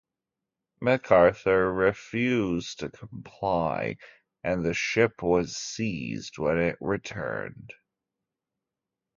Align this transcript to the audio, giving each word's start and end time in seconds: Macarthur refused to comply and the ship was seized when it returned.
Macarthur 0.81 1.71
refused 1.71 2.79
to 2.79 2.89
comply 2.89 3.97
and 4.43 4.65
the 4.65 4.73
ship 4.73 5.21
was 5.21 5.55
seized 5.55 6.39
when 6.39 6.57
it 6.57 6.77
returned. 6.81 7.73